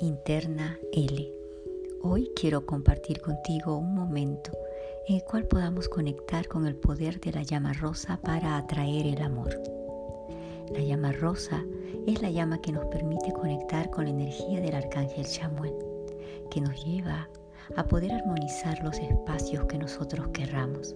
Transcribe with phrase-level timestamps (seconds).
[0.00, 1.32] Interna L.
[2.02, 4.50] Hoy quiero compartir contigo un momento
[5.08, 9.22] en el cual podamos conectar con el poder de la llama rosa para atraer el
[9.22, 9.60] amor.
[10.72, 11.64] La llama rosa
[12.06, 15.74] es la llama que nos permite conectar con la energía del arcángel Chamuel,
[16.50, 17.28] que nos lleva
[17.76, 20.94] a poder armonizar los espacios que nosotros querramos,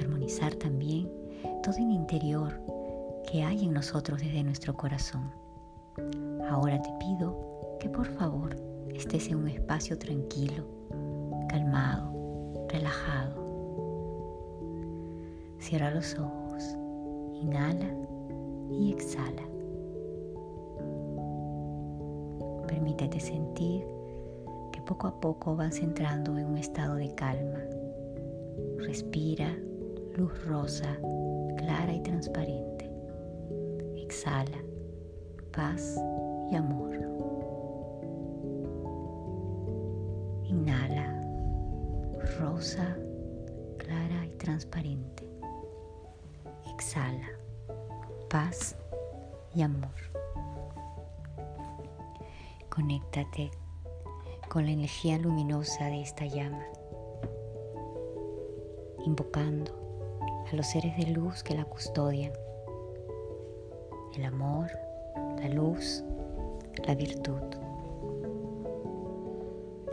[0.00, 1.10] armonizar también
[1.62, 2.60] todo el interior
[3.30, 5.32] que hay en nosotros desde nuestro corazón.
[6.48, 7.47] Ahora te pido
[7.78, 8.56] que por favor
[8.94, 10.64] estés en un espacio tranquilo,
[11.48, 12.12] calmado,
[12.68, 13.46] relajado.
[15.58, 16.76] Cierra los ojos,
[17.34, 17.94] inhala
[18.70, 19.42] y exhala.
[22.66, 23.84] Permítete sentir
[24.72, 27.60] que poco a poco vas entrando en un estado de calma.
[28.78, 29.56] Respira
[30.16, 30.98] luz rosa,
[31.56, 32.90] clara y transparente.
[33.96, 34.58] Exhala
[35.52, 35.96] paz
[36.50, 37.07] y amor.
[42.38, 42.96] Rosa,
[43.78, 45.28] clara y transparente.
[46.72, 47.30] Exhala,
[48.30, 48.76] paz
[49.54, 49.90] y amor.
[52.68, 53.50] Conéctate
[54.48, 56.64] con la energía luminosa de esta llama,
[59.04, 59.72] invocando
[60.50, 62.32] a los seres de luz que la custodian,
[64.14, 64.70] el amor,
[65.40, 66.04] la luz,
[66.86, 67.42] la virtud.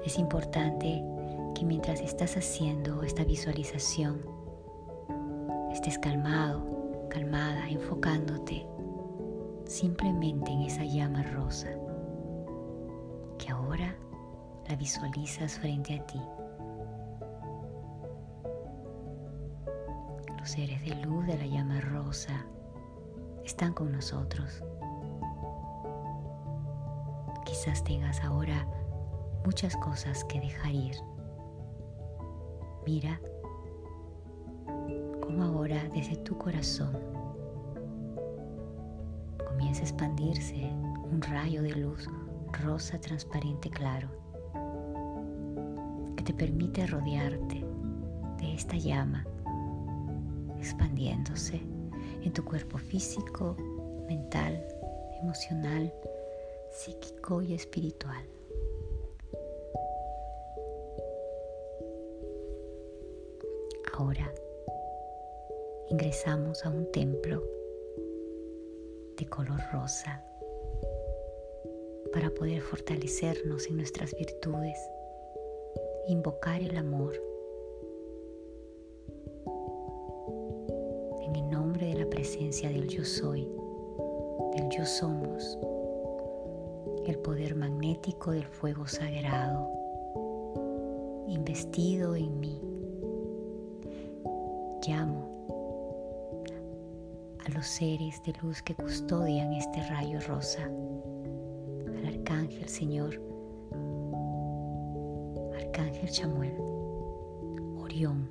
[0.05, 1.03] Es importante
[1.55, 4.21] que mientras estás haciendo esta visualización,
[5.71, 8.67] estés calmado, calmada, enfocándote
[9.65, 11.69] simplemente en esa llama rosa
[13.39, 13.95] que ahora
[14.69, 16.21] la visualizas frente a ti.
[20.37, 22.45] Los seres de luz de la llama rosa
[23.43, 24.61] están con nosotros
[27.45, 28.67] Quizás tengas ahora
[29.45, 30.95] muchas cosas que dejar ir.
[32.85, 33.19] Mira
[35.21, 36.95] cómo ahora desde tu corazón
[39.47, 40.69] comienza a expandirse
[41.11, 42.07] un rayo de luz
[42.63, 44.07] rosa transparente claro
[46.15, 47.65] que te permite rodearte
[48.39, 49.25] de esta llama
[50.59, 51.59] expandiéndose
[52.23, 53.55] en tu cuerpo físico,
[54.07, 54.63] mental,
[55.21, 55.91] emocional,
[56.71, 58.34] psíquico y espiritual.
[63.97, 64.29] Ahora
[65.89, 67.41] ingresamos a un templo
[69.15, 70.21] de color rosa
[72.11, 74.77] para poder fortalecernos en nuestras virtudes,
[76.09, 77.13] invocar el amor.
[81.21, 83.47] En el nombre de la presencia del yo soy,
[84.57, 85.57] del yo somos,
[87.05, 89.71] el poder magnético del fuego sagrado
[91.27, 92.64] investido en mí.
[94.87, 95.25] Llamo
[97.43, 100.69] a los seres de luz que custodian este rayo rosa,
[101.87, 103.19] al arcángel Señor,
[105.55, 106.53] arcángel Chamuel,
[107.77, 108.29] Orión,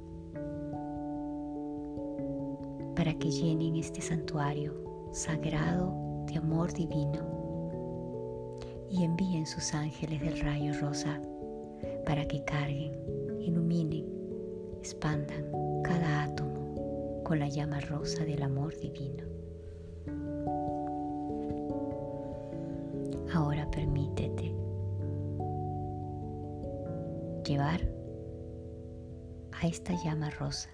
[2.94, 4.74] para que llenen este santuario
[5.12, 5.92] sagrado
[6.26, 7.34] de amor divino.
[8.90, 11.20] Y envíen sus ángeles del rayo rosa
[12.06, 12.92] para que carguen,
[13.40, 14.06] iluminen,
[14.78, 15.44] expandan
[15.82, 16.43] cada átomo
[17.24, 19.24] con la llama rosa del amor divino.
[23.32, 24.54] Ahora permítete
[27.44, 27.80] llevar
[29.60, 30.68] a esta llama rosa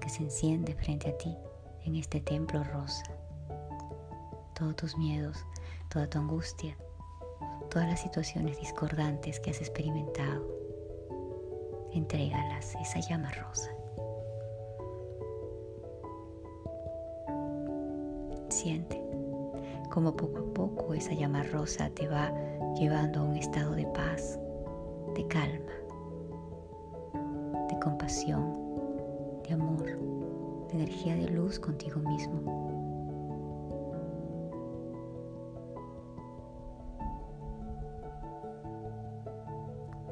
[0.00, 1.36] que se enciende frente a ti
[1.84, 3.04] en este templo rosa.
[4.54, 5.44] Todos tus miedos
[5.88, 6.76] toda tu angustia,
[7.70, 10.46] todas las situaciones discordantes que has experimentado.
[11.92, 13.70] Entrégalas, esa llama rosa.
[18.56, 18.98] Siente
[19.90, 22.32] como poco a poco esa llama rosa te va
[22.74, 24.40] llevando a un estado de paz,
[25.14, 25.72] de calma,
[27.68, 28.54] de compasión,
[29.46, 29.84] de amor,
[30.68, 32.40] de energía de luz contigo mismo.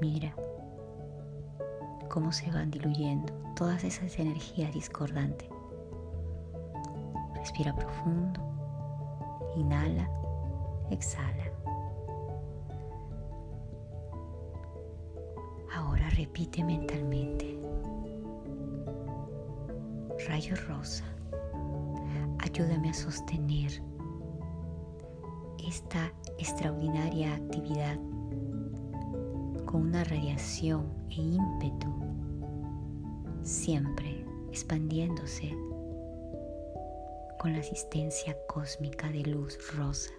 [0.02, 0.34] Mira
[2.10, 5.53] cómo se van diluyendo todas esas energías discordantes.
[7.54, 8.40] Respira profundo,
[9.54, 10.10] inhala,
[10.90, 11.44] exhala.
[15.72, 17.56] Ahora repite mentalmente.
[20.28, 21.04] Rayo rosa,
[22.40, 23.70] ayúdame a sostener
[25.64, 28.00] esta extraordinaria actividad
[29.64, 31.86] con una radiación e ímpetu,
[33.44, 35.56] siempre expandiéndose
[37.44, 40.14] con la asistencia cósmica de luz rosa.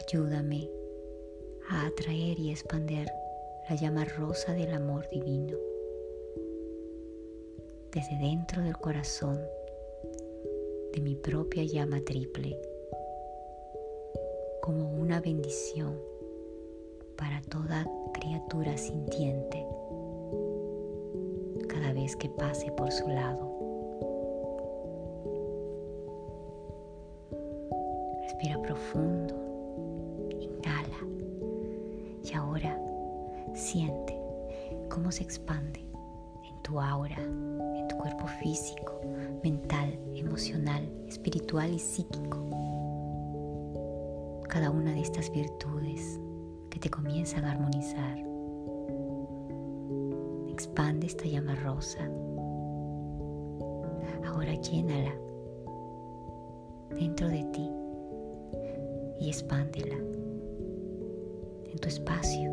[0.00, 0.70] Ayúdame
[1.68, 3.12] a atraer y expander
[3.68, 5.58] la llama rosa del amor divino
[7.90, 9.40] desde dentro del corazón
[10.92, 12.56] de mi propia llama triple
[14.62, 16.00] como una bendición
[17.16, 19.66] para toda criatura sintiente
[21.66, 23.49] cada vez que pase por su lado.
[28.40, 29.34] Respira profundo,
[30.40, 30.96] inhala
[32.24, 32.74] y ahora
[33.52, 34.18] siente
[34.88, 35.80] cómo se expande
[36.48, 38.98] en tu aura, en tu cuerpo físico,
[39.44, 42.38] mental, emocional, espiritual y psíquico.
[44.48, 46.18] Cada una de estas virtudes
[46.70, 48.16] que te comienzan a armonizar.
[50.48, 52.08] Expande esta llama rosa.
[54.24, 55.14] Ahora llénala
[56.98, 57.70] dentro de ti
[59.20, 62.50] y expándela en tu espacio,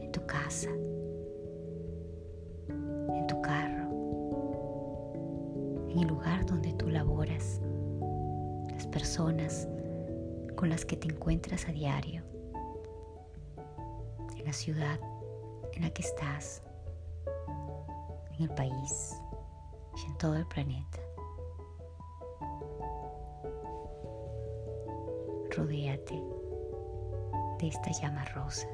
[0.00, 0.70] en tu casa,
[2.68, 3.90] en tu carro,
[5.90, 7.60] en el lugar donde tú laboras,
[8.72, 9.68] las personas
[10.56, 12.22] con las que te encuentras a diario,
[14.38, 14.98] en la ciudad
[15.74, 16.62] en la que estás,
[18.38, 19.14] en el país
[19.96, 21.01] y en todo el planeta.
[25.56, 26.22] Rodéate
[27.58, 28.66] de esta llama rosa.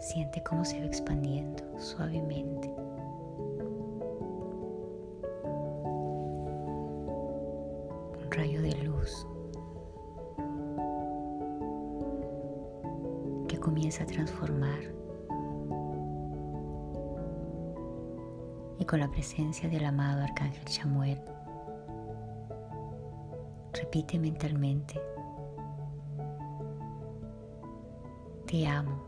[0.00, 2.68] Siente cómo se va expandiendo suavemente.
[8.22, 9.26] Un rayo de luz
[13.48, 14.80] que comienza a transformar
[18.78, 21.35] y con la presencia del amado Arcángel Chamuel
[23.78, 24.98] Repite mentalmente,
[28.46, 29.02] te amo,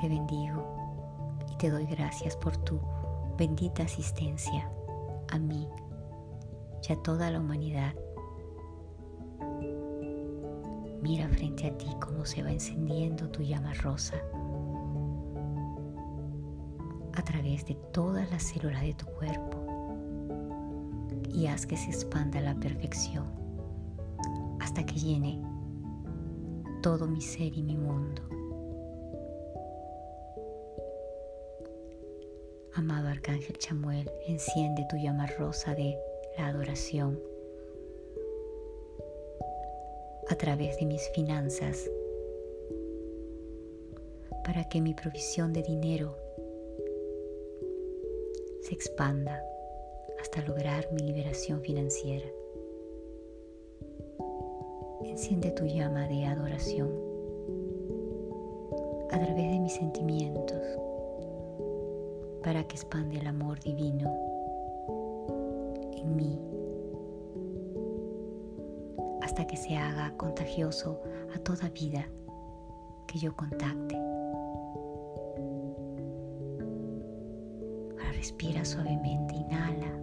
[0.00, 0.64] te bendigo
[1.52, 2.80] y te doy gracias por tu
[3.36, 4.70] bendita asistencia
[5.28, 5.68] a mí
[6.88, 7.94] y a toda la humanidad.
[11.02, 14.16] Mira frente a ti cómo se va encendiendo tu llama rosa
[17.12, 19.59] a través de todas las células de tu cuerpo
[21.32, 23.24] y haz que se expanda la perfección
[24.60, 25.40] hasta que llene
[26.82, 28.22] todo mi ser y mi mundo.
[32.74, 35.98] Amado Arcángel Chamuel, enciende tu llama rosa de
[36.38, 37.20] la adoración
[40.28, 41.90] a través de mis finanzas
[44.44, 46.16] para que mi provisión de dinero
[48.62, 49.42] se expanda
[50.20, 52.26] hasta lograr mi liberación financiera.
[55.04, 56.90] Enciende tu llama de adoración
[59.10, 60.60] a través de mis sentimientos
[62.42, 64.08] para que expande el amor divino
[65.92, 66.38] en mí
[69.22, 71.00] hasta que se haga contagioso
[71.34, 72.06] a toda vida
[73.06, 73.96] que yo contacte.
[77.98, 79.99] Ahora respira suavemente, inhala.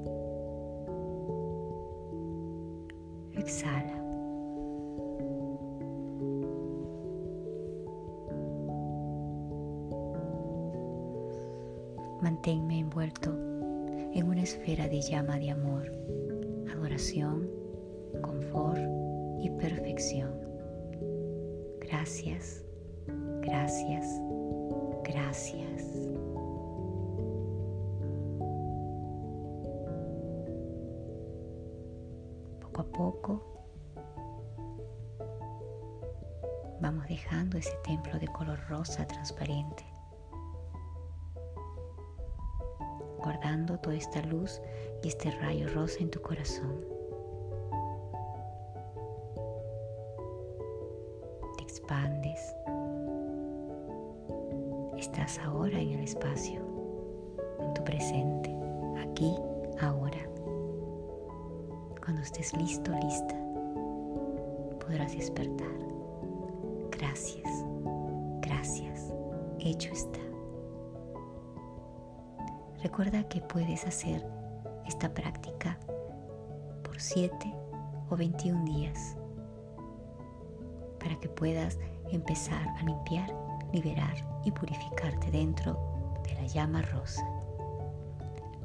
[12.21, 13.29] Manténme envuelto
[14.13, 15.91] en una esfera de llama de amor,
[16.71, 17.47] adoración,
[18.21, 18.79] confort
[19.39, 20.31] y perfección.
[21.79, 22.63] Gracias,
[23.41, 24.05] gracias,
[25.03, 25.83] gracias.
[32.61, 33.57] Poco a poco
[36.81, 39.85] vamos dejando ese templo de color rosa transparente,
[43.47, 44.61] guardando toda esta luz
[45.01, 46.83] y este rayo rosa en tu corazón.
[51.57, 52.55] Te expandes.
[54.97, 56.59] Estás ahora en el espacio,
[57.61, 58.53] en tu presente,
[58.99, 59.33] aquí,
[59.79, 60.27] ahora.
[62.03, 63.35] Cuando estés listo, lista,
[64.85, 65.77] podrás despertar.
[66.91, 67.65] Gracias,
[68.41, 69.13] gracias,
[69.59, 70.26] hecho está.
[72.83, 74.25] Recuerda que puedes hacer
[74.85, 75.79] esta práctica
[76.83, 77.35] por 7
[78.09, 79.17] o 21 días
[80.99, 81.79] para que puedas
[82.11, 83.29] empezar a limpiar,
[83.73, 84.15] liberar
[84.45, 85.77] y purificarte dentro
[86.23, 87.25] de la llama rosa.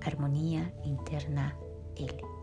[0.04, 1.57] Armonía interna
[1.97, 2.41] L.